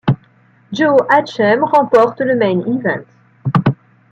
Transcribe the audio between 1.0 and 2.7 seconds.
Hachem remporte le Main